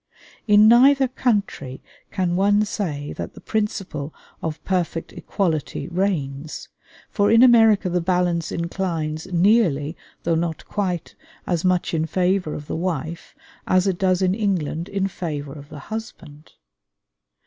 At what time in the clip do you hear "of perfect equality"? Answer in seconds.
4.41-5.87